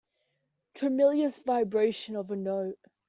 [0.73, 2.79] Tremulous vibration of a note.